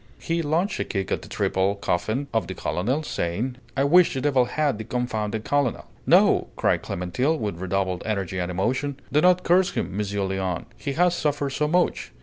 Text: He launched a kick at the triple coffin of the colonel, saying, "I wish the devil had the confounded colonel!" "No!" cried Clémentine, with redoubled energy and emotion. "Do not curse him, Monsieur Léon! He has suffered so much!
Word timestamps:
He 0.17 0.41
launched 0.41 0.79
a 0.79 0.83
kick 0.83 1.11
at 1.11 1.21
the 1.21 1.29
triple 1.29 1.75
coffin 1.75 2.25
of 2.33 2.47
the 2.47 2.55
colonel, 2.55 3.03
saying, 3.03 3.57
"I 3.77 3.83
wish 3.83 4.15
the 4.15 4.21
devil 4.21 4.45
had 4.45 4.79
the 4.79 4.83
confounded 4.83 5.45
colonel!" 5.45 5.85
"No!" 6.07 6.47
cried 6.55 6.81
Clémentine, 6.81 7.37
with 7.37 7.59
redoubled 7.61 8.01
energy 8.03 8.39
and 8.39 8.49
emotion. 8.49 8.99
"Do 9.11 9.21
not 9.21 9.43
curse 9.43 9.73
him, 9.73 9.95
Monsieur 9.95 10.21
Léon! 10.21 10.65
He 10.75 10.93
has 10.93 11.13
suffered 11.13 11.51
so 11.51 11.67
much! 11.67 12.11